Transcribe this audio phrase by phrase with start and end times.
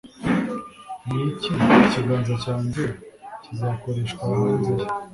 [1.07, 1.49] Ni iki
[1.83, 2.83] ikiganza cyanjye
[3.43, 4.85] kizakoreshwa hanze ye